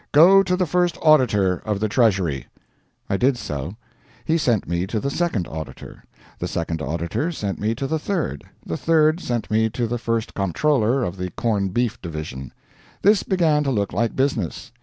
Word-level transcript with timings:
Go 0.13 0.41
to 0.41 0.55
the 0.55 0.65
First 0.65 0.97
Auditor 0.99 1.57
of 1.57 1.79
the 1.79 1.87
Treasury." 1.87 2.47
I 3.07 3.17
did 3.17 3.37
so. 3.37 3.75
He 4.25 4.35
sent 4.35 4.67
me 4.67 4.87
to 4.87 4.99
the 4.99 5.11
Second 5.11 5.47
Auditor. 5.47 6.03
The 6.39 6.47
Second 6.47 6.81
Auditor 6.81 7.31
sent 7.31 7.59
me 7.59 7.75
to 7.75 7.85
the 7.85 7.99
Third, 7.99 8.41
and 8.43 8.49
the 8.71 8.77
Third 8.77 9.19
sent 9.19 9.51
me 9.51 9.69
to 9.69 9.85
the 9.85 9.99
First 9.99 10.33
Comptroller 10.33 11.03
of 11.03 11.17
the 11.17 11.29
Corn 11.29 11.67
Beef 11.67 12.01
Division. 12.01 12.51
This 13.03 13.21
began 13.21 13.63
to 13.63 13.69
look 13.69 13.93
like 13.93 14.15
business. 14.15 14.71